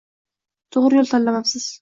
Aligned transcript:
To'g'ri 0.77 0.99
yo'l 1.01 1.11
tanlamabsiz. 1.13 1.71